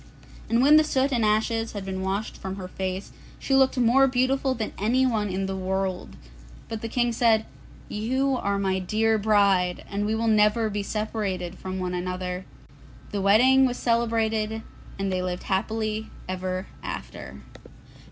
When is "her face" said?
2.55-3.11